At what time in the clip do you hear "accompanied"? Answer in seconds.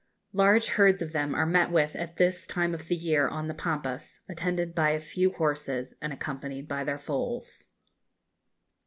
6.11-6.67